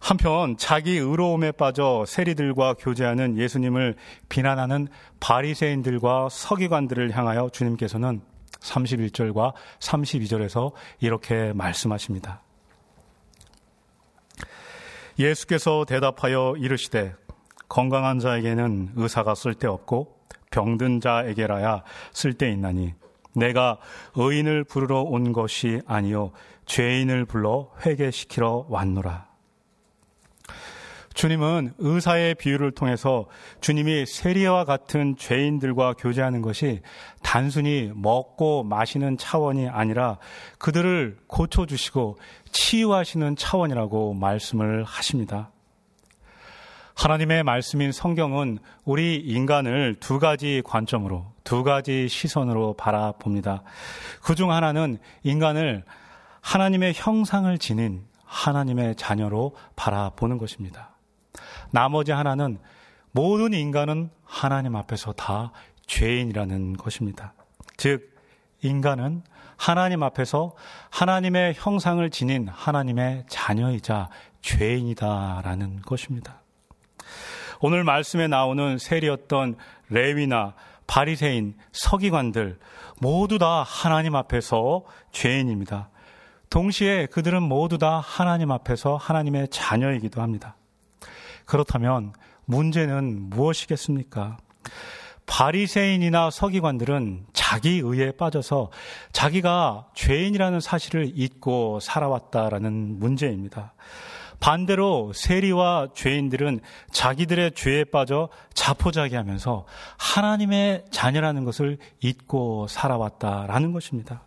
한편 0.00 0.56
자기 0.56 0.96
의로움에 0.96 1.52
빠져 1.52 2.04
세리들과 2.06 2.74
교제하는 2.74 3.36
예수님을 3.36 3.96
비난하는 4.30 4.88
바리새인들과 5.20 6.30
서기관들을 6.30 7.14
향하여 7.16 7.50
주님께서는 7.50 8.22
31절과 8.60 9.52
32절에서 9.78 10.72
이렇게 11.00 11.52
말씀하십니다. 11.52 12.42
예수께서 15.18 15.84
대답하여 15.84 16.54
이르시되 16.56 17.14
건강한 17.70 18.18
자에게는 18.18 18.90
의사가 18.96 19.34
쓸데없고 19.34 20.18
병든 20.50 21.00
자에게라야 21.00 21.84
쓸데있나니 22.12 22.94
내가 23.34 23.78
의인을 24.16 24.64
부르러 24.64 25.02
온 25.02 25.32
것이 25.32 25.80
아니요 25.86 26.32
죄인을 26.66 27.24
불러 27.24 27.70
회개시키러 27.86 28.66
왔노라. 28.68 29.30
주님은 31.14 31.74
의사의 31.78 32.34
비유를 32.36 32.72
통해서 32.72 33.26
주님이 33.60 34.06
세리와 34.06 34.64
같은 34.64 35.16
죄인들과 35.16 35.94
교제하는 35.94 36.42
것이 36.42 36.80
단순히 37.22 37.92
먹고 37.94 38.64
마시는 38.64 39.16
차원이 39.16 39.68
아니라 39.68 40.18
그들을 40.58 41.18
고쳐주시고 41.26 42.18
치유하시는 42.52 43.36
차원이라고 43.36 44.14
말씀을 44.14 44.84
하십니다. 44.84 45.50
하나님의 47.00 47.44
말씀인 47.44 47.92
성경은 47.92 48.58
우리 48.84 49.16
인간을 49.16 49.96
두 50.00 50.18
가지 50.18 50.60
관점으로, 50.62 51.32
두 51.44 51.62
가지 51.62 52.08
시선으로 52.08 52.74
바라봅니다. 52.74 53.62
그 54.22 54.34
중 54.34 54.52
하나는 54.52 54.98
인간을 55.22 55.82
하나님의 56.42 56.92
형상을 56.94 57.56
지닌 57.56 58.04
하나님의 58.26 58.96
자녀로 58.96 59.56
바라보는 59.76 60.36
것입니다. 60.36 60.90
나머지 61.70 62.12
하나는 62.12 62.58
모든 63.12 63.54
인간은 63.54 64.10
하나님 64.22 64.76
앞에서 64.76 65.12
다 65.14 65.52
죄인이라는 65.86 66.76
것입니다. 66.76 67.32
즉, 67.78 68.14
인간은 68.60 69.22
하나님 69.56 70.02
앞에서 70.02 70.54
하나님의 70.90 71.54
형상을 71.56 72.10
지닌 72.10 72.46
하나님의 72.48 73.24
자녀이자 73.26 74.10
죄인이다라는 74.42 75.80
것입니다. 75.80 76.42
오늘 77.60 77.84
말씀에 77.84 78.26
나오는 78.26 78.78
세리였던 78.78 79.56
레위나 79.90 80.54
바리새인, 80.86 81.54
서기관들 81.72 82.58
모두 83.00 83.38
다 83.38 83.62
하나님 83.62 84.16
앞에서 84.16 84.84
죄인입니다. 85.12 85.90
동시에 86.48 87.06
그들은 87.06 87.42
모두 87.42 87.78
다 87.78 88.00
하나님 88.00 88.50
앞에서 88.50 88.96
하나님의 88.96 89.48
자녀이기도 89.50 90.20
합니다. 90.20 90.56
그렇다면 91.44 92.12
문제는 92.46 93.30
무엇이겠습니까? 93.30 94.38
바리새인이나 95.26 96.30
서기관들은 96.30 97.26
자기 97.32 97.80
의에 97.84 98.10
빠져서 98.10 98.70
자기가 99.12 99.86
죄인이라는 99.94 100.58
사실을 100.58 101.12
잊고 101.14 101.78
살아왔다라는 101.78 102.98
문제입니다. 102.98 103.74
반대로 104.40 105.12
세리와 105.14 105.88
죄인들은 105.94 106.60
자기들의 106.90 107.52
죄에 107.52 107.84
빠져 107.84 108.30
자포자기하면서 108.54 109.66
하나님의 109.98 110.84
자녀라는 110.90 111.44
것을 111.44 111.78
잊고 112.00 112.66
살아왔다라는 112.66 113.72
것입니다. 113.72 114.22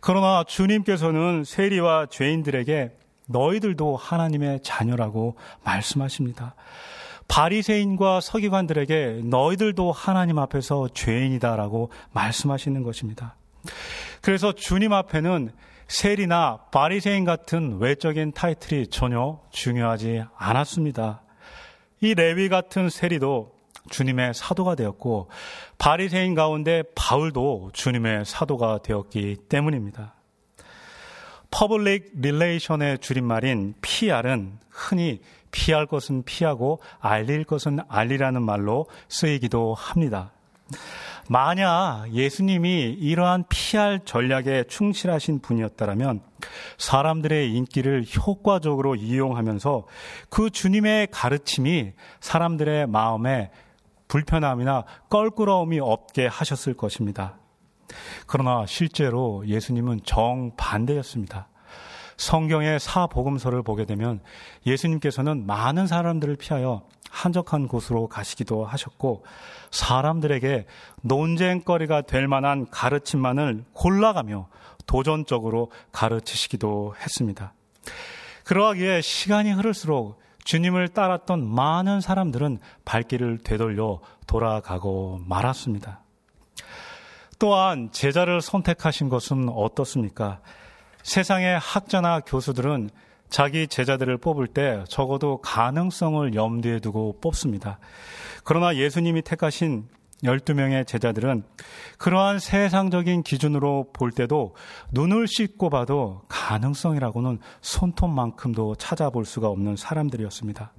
그러나 0.00 0.44
주님께서는 0.46 1.44
세리와 1.44 2.06
죄인들에게 2.10 2.92
너희들도 3.26 3.96
하나님의 3.96 4.60
자녀라고 4.62 5.36
말씀하십니다. 5.64 6.54
바리새인과 7.26 8.20
서기관들에게 8.20 9.22
너희들도 9.24 9.92
하나님 9.92 10.38
앞에서 10.38 10.88
죄인이다라고 10.92 11.90
말씀하시는 12.12 12.82
것입니다. 12.82 13.36
그래서 14.20 14.52
주님 14.52 14.92
앞에는 14.92 15.50
세리나 15.88 16.66
바리새인 16.72 17.24
같은 17.24 17.78
외적인 17.78 18.32
타이틀이 18.32 18.88
전혀 18.88 19.40
중요하지 19.50 20.24
않았습니다. 20.36 21.22
이 22.00 22.14
레위 22.14 22.48
같은 22.48 22.88
세리도 22.88 23.54
주님의 23.90 24.34
사도가 24.34 24.74
되었고 24.74 25.28
바리새인 25.78 26.34
가운데 26.34 26.82
바울도 26.94 27.70
주님의 27.72 28.24
사도가 28.24 28.78
되었기 28.78 29.36
때문입니다. 29.48 30.14
public 31.50 32.12
relation의 32.16 32.98
줄임말인 32.98 33.74
PR은 33.80 34.58
흔히 34.70 35.20
피할 35.52 35.86
것은 35.86 36.24
피하고 36.24 36.80
알릴 36.98 37.44
것은 37.44 37.78
알리라는 37.88 38.42
말로 38.42 38.86
쓰이기도 39.08 39.74
합니다. 39.74 40.32
만약 41.28 42.06
예수님이 42.12 42.96
이러한 42.98 43.44
PR 43.48 44.00
전략에 44.04 44.64
충실하신 44.68 45.40
분이었다면 45.40 46.20
사람들의 46.78 47.52
인기를 47.54 48.04
효과적으로 48.16 48.94
이용하면서 48.94 49.86
그 50.28 50.50
주님의 50.50 51.08
가르침이 51.10 51.92
사람들의 52.20 52.86
마음에 52.88 53.50
불편함이나 54.08 54.84
껄끄러움이 55.08 55.80
없게 55.80 56.26
하셨을 56.26 56.74
것입니다. 56.74 57.38
그러나 58.26 58.66
실제로 58.66 59.46
예수님은 59.46 60.00
정반대였습니다. 60.04 61.48
성경의 62.16 62.78
사복음서를 62.78 63.62
보게 63.62 63.86
되면 63.86 64.20
예수님께서는 64.66 65.46
많은 65.46 65.86
사람들을 65.86 66.36
피하여 66.36 66.82
한적한 67.14 67.68
곳으로 67.68 68.08
가시기도 68.08 68.64
하셨고 68.64 69.24
사람들에게 69.70 70.66
논쟁거리가 71.02 72.02
될 72.02 72.26
만한 72.26 72.66
가르침만을 72.70 73.64
골라가며 73.72 74.48
도전적으로 74.86 75.70
가르치시기도 75.92 76.94
했습니다. 77.00 77.54
그러하기에 78.44 79.00
시간이 79.00 79.52
흐를수록 79.52 80.20
주님을 80.44 80.88
따랐던 80.88 81.46
많은 81.46 82.00
사람들은 82.00 82.58
발길을 82.84 83.38
되돌려 83.38 84.00
돌아가고 84.26 85.20
말았습니다. 85.26 86.00
또한 87.38 87.90
제자를 87.92 88.40
선택하신 88.40 89.08
것은 89.08 89.48
어떻습니까? 89.48 90.40
세상의 91.02 91.58
학자나 91.58 92.20
교수들은 92.20 92.90
자기 93.34 93.66
제자들을 93.66 94.18
뽑을 94.18 94.46
때 94.46 94.84
적어도 94.86 95.38
가능성을 95.38 96.36
염두에 96.36 96.78
두고 96.78 97.18
뽑습니다. 97.20 97.80
그러나 98.44 98.76
예수님이 98.76 99.22
택하신 99.22 99.88
12명의 100.22 100.86
제자들은 100.86 101.42
그러한 101.98 102.38
세상적인 102.38 103.24
기준으로 103.24 103.90
볼 103.92 104.12
때도 104.12 104.54
눈을 104.92 105.26
씻고 105.26 105.68
봐도 105.68 106.22
가능성이라고는 106.28 107.40
손톱만큼도 107.60 108.76
찾아볼 108.76 109.24
수가 109.24 109.48
없는 109.48 109.74
사람들이었습니다. 109.74 110.72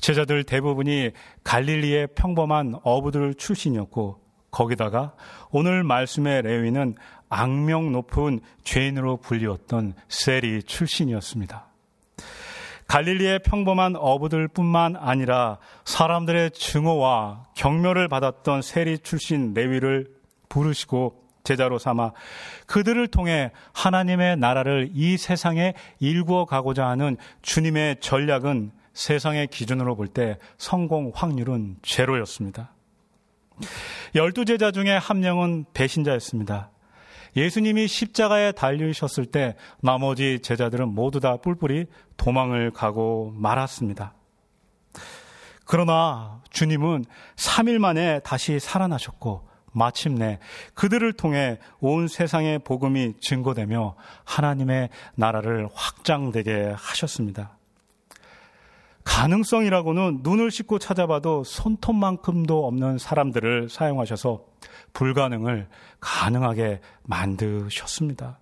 제자들 0.00 0.44
대부분이 0.44 1.10
갈릴리의 1.44 2.08
평범한 2.14 2.76
어부들 2.84 3.34
출신이었고 3.34 4.18
거기다가 4.50 5.14
오늘 5.50 5.84
말씀의 5.84 6.40
레위는 6.40 6.94
악명 7.30 7.92
높은 7.92 8.40
죄인으로 8.64 9.16
불리웠던 9.16 9.94
세리 10.08 10.62
출신이었습니다. 10.62 11.64
갈릴리의 12.88 13.38
평범한 13.44 13.94
어부들뿐만 13.96 14.96
아니라 14.96 15.58
사람들의 15.84 16.50
증오와 16.50 17.46
경멸을 17.54 18.08
받았던 18.08 18.62
세리 18.62 18.98
출신 18.98 19.54
레위를 19.54 20.08
부르시고 20.48 21.22
제자로 21.44 21.78
삼아 21.78 22.12
그들을 22.66 23.06
통해 23.08 23.52
하나님의 23.72 24.36
나라를 24.36 24.90
이 24.92 25.16
세상에 25.16 25.74
일구어 26.00 26.44
가고자 26.44 26.86
하는 26.88 27.16
주님의 27.42 27.96
전략은 28.00 28.72
세상의 28.92 29.46
기준으로 29.46 29.94
볼 29.94 30.08
때 30.08 30.36
성공 30.58 31.12
확률은 31.14 31.76
제로였습니다. 31.82 32.72
열두 34.16 34.44
제자 34.44 34.72
중에 34.72 34.96
한 34.96 35.20
명은 35.20 35.66
배신자였습니다. 35.72 36.70
예수님이 37.36 37.86
십자가에 37.86 38.52
달리셨을 38.52 39.26
때 39.26 39.56
나머지 39.80 40.40
제자들은 40.42 40.88
모두 40.88 41.20
다 41.20 41.36
뿔뿔이 41.36 41.86
도망을 42.16 42.70
가고 42.70 43.32
말았습니다. 43.36 44.14
그러나 45.64 46.42
주님은 46.50 47.04
3일 47.36 47.78
만에 47.78 48.20
다시 48.20 48.58
살아나셨고 48.58 49.48
마침내 49.72 50.40
그들을 50.74 51.12
통해 51.12 51.58
온 51.78 52.08
세상의 52.08 52.58
복음이 52.60 53.20
증거되며 53.20 53.94
하나님의 54.24 54.88
나라를 55.14 55.68
확장되게 55.72 56.74
하셨습니다. 56.76 57.59
가능성이라고는 59.04 60.20
눈을 60.22 60.50
씻고 60.50 60.78
찾아봐도 60.78 61.44
손톱만큼도 61.44 62.66
없는 62.66 62.98
사람들을 62.98 63.68
사용하셔서 63.68 64.44
불가능을 64.92 65.68
가능하게 66.00 66.80
만드셨습니다. 67.04 68.38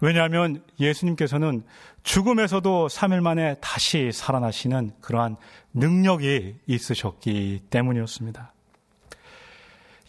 왜냐하면 0.00 0.62
예수님께서는 0.78 1.62
죽음에서도 2.02 2.88
3일 2.88 3.20
만에 3.20 3.56
다시 3.60 4.10
살아나시는 4.12 4.92
그러한 5.00 5.36
능력이 5.74 6.56
있으셨기 6.66 7.60
때문이었습니다. 7.70 8.52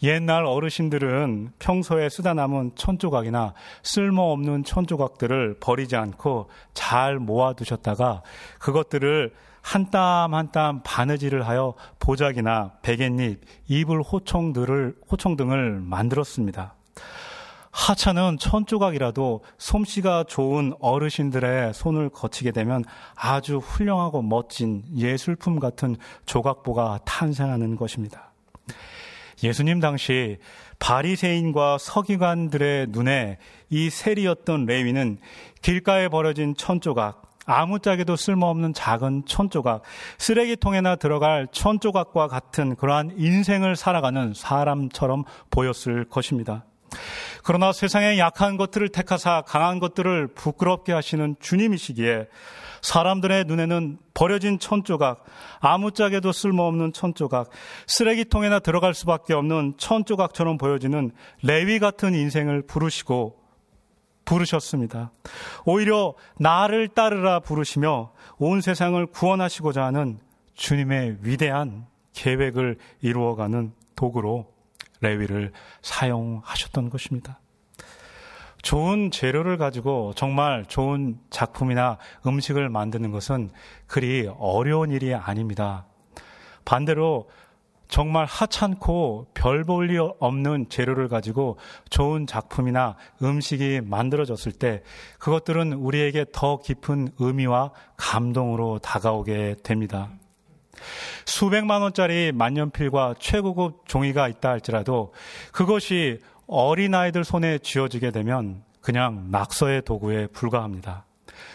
옛날 0.02 0.44
어르신들은 0.44 1.52
평소에 1.60 2.08
쓰다 2.08 2.34
남은 2.34 2.72
천조각이나 2.74 3.54
쓸모없는 3.84 4.64
천조각들을 4.64 5.58
버리지 5.60 5.94
않고 5.94 6.50
잘 6.74 7.18
모아두셨다가 7.18 8.22
그것들을 8.58 9.32
한 9.62 9.90
땀 9.90 10.34
한 10.34 10.50
땀 10.52 10.80
바느질을 10.84 11.46
하여 11.46 11.74
보자기나 11.98 12.72
베갯잎, 12.82 13.40
이불 13.68 14.02
호청들을 14.02 14.96
호청 15.10 15.36
등을 15.36 15.80
만들었습니다. 15.80 16.74
하찮은 17.70 18.36
천 18.38 18.66
조각이라도 18.66 19.42
솜씨가 19.56 20.24
좋은 20.28 20.74
어르신들의 20.78 21.72
손을 21.72 22.10
거치게 22.10 22.50
되면 22.50 22.84
아주 23.14 23.58
훌륭하고 23.58 24.20
멋진 24.20 24.84
예술품 24.94 25.58
같은 25.58 25.96
조각보가 26.26 27.00
탄생하는 27.06 27.76
것입니다. 27.76 28.32
예수님 29.42 29.80
당시 29.80 30.36
바리새인과 30.78 31.78
서기관들의 31.78 32.88
눈에 32.90 33.38
이 33.70 33.88
세리였던 33.88 34.66
레위는 34.66 35.18
길가에 35.62 36.08
버려진 36.08 36.54
천 36.54 36.80
조각, 36.80 37.31
아무짝에도 37.46 38.16
쓸모없는 38.16 38.72
작은 38.74 39.24
천조각, 39.26 39.82
쓰레기통에나 40.18 40.96
들어갈 40.96 41.48
천조각과 41.50 42.28
같은 42.28 42.76
그러한 42.76 43.14
인생을 43.16 43.76
살아가는 43.76 44.32
사람처럼 44.34 45.24
보였을 45.50 46.04
것입니다. 46.04 46.64
그러나 47.42 47.72
세상의 47.72 48.18
약한 48.18 48.56
것들을 48.56 48.88
택하사 48.90 49.42
강한 49.42 49.80
것들을 49.80 50.28
부끄럽게 50.28 50.92
하시는 50.92 51.36
주님이시기에 51.40 52.28
사람들의 52.82 53.44
눈에는 53.44 53.98
버려진 54.12 54.58
천조각, 54.58 55.24
아무짝에도 55.60 56.32
쓸모없는 56.32 56.92
천조각, 56.92 57.48
쓰레기통에나 57.86 58.58
들어갈 58.58 58.92
수밖에 58.92 59.34
없는 59.34 59.74
천조각처럼 59.78 60.58
보여지는 60.58 61.12
레위 61.42 61.78
같은 61.78 62.14
인생을 62.14 62.62
부르시고 62.62 63.41
부르셨습니다. 64.24 65.12
오히려 65.64 66.14
나를 66.38 66.88
따르라 66.88 67.40
부르시며 67.40 68.12
온 68.38 68.60
세상을 68.60 69.04
구원하시고자 69.06 69.84
하는 69.84 70.18
주님의 70.54 71.18
위대한 71.22 71.86
계획을 72.12 72.78
이루어가는 73.00 73.72
도구로 73.96 74.52
레위를 75.00 75.52
사용하셨던 75.82 76.90
것입니다. 76.90 77.40
좋은 78.62 79.10
재료를 79.10 79.56
가지고 79.58 80.12
정말 80.14 80.64
좋은 80.66 81.18
작품이나 81.30 81.98
음식을 82.24 82.68
만드는 82.68 83.10
것은 83.10 83.50
그리 83.88 84.30
어려운 84.38 84.92
일이 84.92 85.12
아닙니다. 85.14 85.86
반대로 86.64 87.28
정말 87.92 88.24
하찮고 88.24 89.26
별 89.34 89.64
볼 89.64 89.90
일 89.90 90.00
없는 90.18 90.70
재료를 90.70 91.08
가지고 91.08 91.58
좋은 91.90 92.26
작품이나 92.26 92.96
음식이 93.22 93.82
만들어졌을 93.84 94.50
때 94.50 94.82
그것들은 95.18 95.74
우리에게 95.74 96.24
더 96.32 96.58
깊은 96.58 97.08
의미와 97.18 97.72
감동으로 97.98 98.78
다가오게 98.78 99.56
됩니다. 99.62 100.08
수백만 101.26 101.82
원짜리 101.82 102.32
만년필과 102.32 103.16
최고급 103.18 103.86
종이가 103.86 104.26
있다 104.28 104.48
할지라도 104.48 105.12
그것이 105.52 106.18
어린아이들 106.46 107.24
손에 107.24 107.58
쥐어지게 107.58 108.10
되면 108.10 108.62
그냥 108.80 109.28
낙서의 109.30 109.82
도구에 109.82 110.28
불과합니다. 110.28 111.04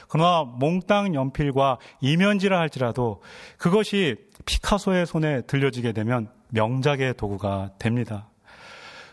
그러나 0.09 0.43
몽땅 0.43 1.15
연필과 1.15 1.79
이면지라 1.99 2.57
할지라도 2.59 3.21
그것이 3.57 4.15
피카소의 4.47 5.05
손에 5.05 5.41
들려지게 5.41 5.91
되면 5.91 6.29
명작의 6.49 7.13
도구가 7.15 7.71
됩니다. 7.77 8.29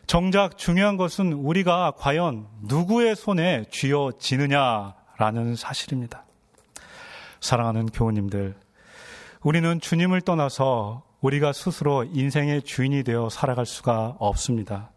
정작 0.07 0.57
중요한 0.57 0.97
것은 0.97 1.33
우리가 1.33 1.92
과연 1.97 2.47
누구의 2.62 3.16
손에 3.16 3.64
쥐어지느냐라는 3.70 5.57
사실입니다. 5.57 6.25
사랑하는 7.40 7.87
교우님들, 7.87 8.55
우리는 9.42 9.81
주님을 9.81 10.23
떠나서 10.23 11.03
우리가 11.20 11.53
스스로 11.53 12.05
인생의 12.05 12.62
주인이 12.62 13.03
되어 13.03 13.29
살아갈 13.29 13.66
수가 13.66 14.16
없습니다. 14.18 14.93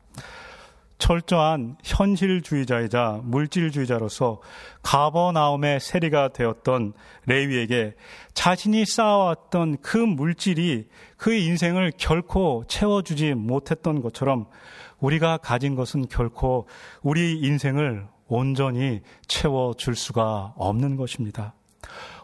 철저한 0.98 1.78
현실주의자이자 1.84 3.22
물질주의자로서 3.24 4.42
가버나움의 4.82 5.80
세리가 5.80 6.30
되었던 6.30 6.94
레위에게 7.26 7.94
자신이 8.34 8.86
쌓아왔던 8.86 9.78
그 9.82 9.98
물질이 9.98 10.88
그 11.18 11.34
인생을 11.34 11.94
결코 11.98 12.64
채워주지 12.68 13.36
못했던 13.36 14.02
것처럼 14.02 14.48
우리가 15.00 15.38
가진 15.38 15.76
것은 15.76 16.08
결코 16.08 16.68
우리 17.02 17.40
인생을 17.40 18.08
온전히 18.28 19.02
채워줄 19.28 19.96
수가 19.96 20.54
없는 20.58 20.96
것입니다. 20.96 21.54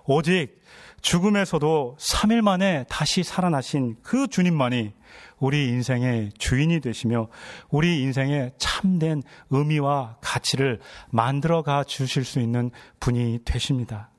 오직 0.06 0.63
죽음에서도 1.04 1.98
3일 2.00 2.42
만에 2.42 2.86
다시 2.90 3.24
살아나신 3.24 3.98
그 4.02 4.28
주님만이 4.28 4.94
우리 5.38 5.68
인생의 5.68 6.32
주인이 6.38 6.80
되시며 6.80 7.28
우리 7.70 8.02
인생의 8.02 8.54
참된 8.58 9.22
의미와 9.50 10.18
가치를 10.22 10.80
만들어 11.10 11.62
가 11.62 11.84
주실 11.84 12.24
수 12.24 12.40
있는 12.40 12.72
분이 13.02 13.40
되십니다. 13.44 14.10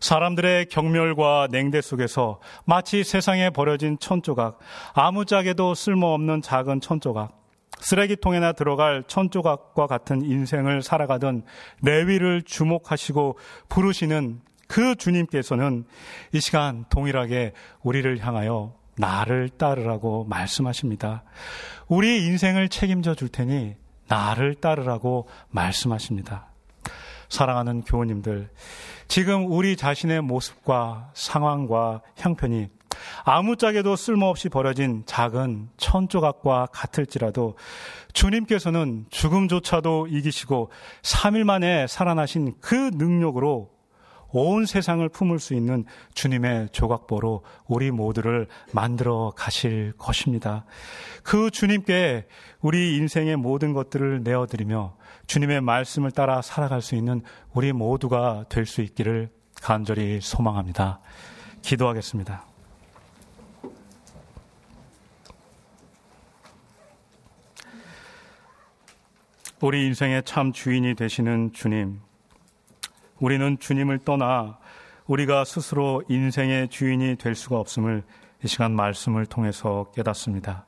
사람들의 0.00 0.66
경멸과 0.70 1.48
냉대 1.50 1.82
속에서 1.82 2.40
마치 2.64 3.04
세상에 3.04 3.50
버려진 3.50 3.98
천조각, 3.98 4.58
아무짝에도 4.94 5.74
쓸모없는 5.74 6.40
작은 6.40 6.80
천조각, 6.80 7.38
쓰레기통에나 7.80 8.52
들어갈 8.52 9.04
천조각과 9.06 9.86
같은 9.86 10.22
인생을 10.22 10.80
살아가던 10.80 11.42
레위를 11.82 12.40
주목하시고 12.40 13.38
부르시는 13.68 14.40
그 14.70 14.94
주님께서는 14.94 15.84
이 16.32 16.40
시간 16.40 16.84
동일하게 16.90 17.54
우리를 17.82 18.24
향하여 18.24 18.72
나를 18.96 19.48
따르라고 19.48 20.26
말씀하십니다. 20.26 21.24
우리 21.88 22.24
인생을 22.24 22.68
책임져 22.68 23.16
줄 23.16 23.28
테니 23.28 23.74
나를 24.06 24.54
따르라고 24.54 25.26
말씀하십니다. 25.48 26.52
사랑하는 27.28 27.82
교우님들, 27.82 28.48
지금 29.08 29.50
우리 29.50 29.76
자신의 29.76 30.20
모습과 30.20 31.10
상황과 31.14 32.02
형편이 32.14 32.68
아무짝에도 33.24 33.96
쓸모없이 33.96 34.48
버려진 34.48 35.02
작은 35.04 35.70
천 35.78 36.08
조각과 36.08 36.66
같을지라도 36.70 37.56
주님께서는 38.12 39.06
죽음조차도 39.10 40.06
이기시고 40.08 40.70
3일 41.02 41.42
만에 41.42 41.88
살아나신 41.88 42.54
그 42.60 42.90
능력으로 42.94 43.79
온 44.32 44.66
세상을 44.66 45.06
품을 45.08 45.38
수 45.38 45.54
있는 45.54 45.84
주님의 46.14 46.68
조각보로 46.72 47.42
우리 47.66 47.90
모두를 47.90 48.46
만들어 48.72 49.32
가실 49.36 49.92
것입니다. 49.98 50.64
그 51.22 51.50
주님께 51.50 52.26
우리 52.60 52.96
인생의 52.96 53.36
모든 53.36 53.72
것들을 53.72 54.22
내어드리며 54.22 54.96
주님의 55.26 55.60
말씀을 55.60 56.10
따라 56.10 56.42
살아갈 56.42 56.82
수 56.82 56.94
있는 56.94 57.22
우리 57.52 57.72
모두가 57.72 58.44
될 58.48 58.66
수 58.66 58.80
있기를 58.82 59.30
간절히 59.60 60.20
소망합니다. 60.20 61.00
기도하겠습니다. 61.62 62.46
우리 69.60 69.86
인생의 69.86 70.22
참 70.24 70.52
주인이 70.52 70.94
되시는 70.94 71.52
주님, 71.52 72.00
우리는 73.20 73.58
주님을 73.58 73.98
떠나 73.98 74.58
우리가 75.06 75.44
스스로 75.44 76.02
인생의 76.08 76.68
주인이 76.68 77.16
될 77.16 77.34
수가 77.34 77.58
없음을 77.58 78.02
이 78.42 78.48
시간 78.48 78.72
말씀을 78.72 79.26
통해서 79.26 79.90
깨닫습니다. 79.94 80.66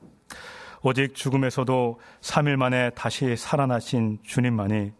오직 0.83 1.15
죽음에서도 1.15 1.99
3일 2.21 2.57
만에 2.57 2.91
다시 2.91 3.35
살아나신 3.35 4.19
주님만이 4.23 4.91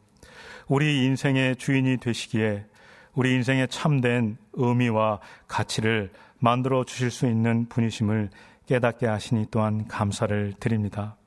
우리 0.68 1.06
인생의 1.06 1.58
주인이 1.58 1.98
되시기에 1.98 2.66
우리 3.14 3.34
인생의 3.34 3.68
참된 3.68 4.38
의미와 4.54 5.20
가치를 5.48 6.12
만들어 6.40 6.84
주실 6.84 7.12
수 7.12 7.28
있는 7.28 7.68
분이심을 7.68 8.30
깨닫게 8.66 9.06
하시니 9.06 9.48
또한 9.52 9.88
감사를 9.88 10.54
드립니다. 10.60 11.18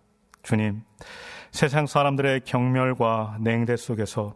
주님, 0.43 0.83
세상 1.53 1.87
사람들의 1.87 2.41
경멸과 2.45 3.39
냉대 3.41 3.77
속에서 3.77 4.35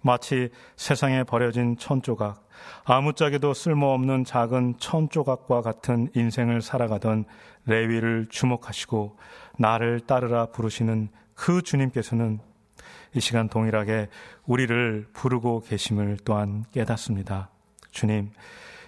마치 0.00 0.50
세상에 0.76 1.24
버려진 1.24 1.76
천 1.76 2.02
조각, 2.02 2.48
아무짝에도 2.84 3.54
쓸모없는 3.54 4.24
작은 4.24 4.76
천 4.78 5.08
조각과 5.08 5.62
같은 5.62 6.08
인생을 6.14 6.62
살아가던 6.62 7.24
레위를 7.66 8.26
주목하시고 8.30 9.16
나를 9.58 10.00
따르라 10.00 10.46
부르시는 10.46 11.08
그 11.34 11.62
주님께서는 11.62 12.40
이 13.14 13.20
시간 13.20 13.48
동일하게 13.48 14.08
우리를 14.46 15.06
부르고 15.12 15.62
계심을 15.62 16.18
또한 16.24 16.64
깨닫습니다. 16.72 17.50
주님, 17.90 18.30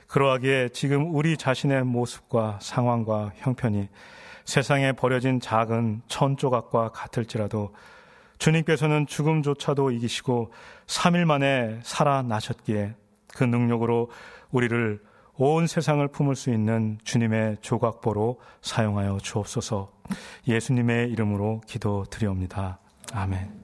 그러하기에 0.09 0.71
지금 0.71 1.15
우리 1.15 1.37
자신의 1.37 1.85
모습과 1.85 2.59
상황과 2.63 3.33
형편이 3.37 3.89
세상에 4.45 4.93
버려진 4.93 5.41
작은 5.41 6.03
천 6.07 6.37
조각과 6.37 6.91
같을지라도 6.91 7.75
주님께서는 8.39 9.07
죽음조차도 9.07 9.91
이기시고 9.93 10.53
3일 10.87 11.25
만에 11.25 11.81
살아나셨기에 11.83 12.95
그 13.29 13.45
능력으로 13.45 14.11
우리를 14.51 15.01
온 15.37 15.67
세상을 15.67 16.07
품을 16.09 16.37
수 16.37 16.51
있는 16.51 16.99
주님의 17.03 17.59
조각보로 17.61 18.41
사용하여 18.63 19.19
주옵소서 19.23 19.91
예수님의 20.47 21.11
이름으로 21.11 21.61
기도 21.67 22.05
드리옵니다. 22.05 22.79
아멘. 23.13 23.64